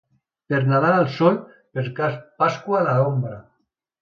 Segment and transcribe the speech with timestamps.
[0.53, 1.37] Per Nadal al sol,
[1.77, 1.85] per
[2.45, 3.39] Pasqua a l'ombra.